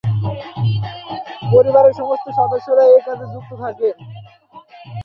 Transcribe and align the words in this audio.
পরিবারের 1.51 1.93
সমস্ত 1.93 2.25
সদস্যরা 2.39 2.83
এই 2.85 3.01
কাজে 3.05 3.25
যুক্ত 3.33 3.51
থাকেন। 3.63 3.95